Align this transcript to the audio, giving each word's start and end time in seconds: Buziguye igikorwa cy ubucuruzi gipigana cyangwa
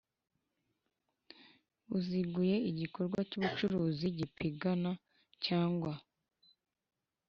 Buziguye 1.87 2.55
igikorwa 2.69 3.19
cy 3.29 3.35
ubucuruzi 3.39 4.05
gipigana 4.17 4.91
cyangwa 5.45 5.93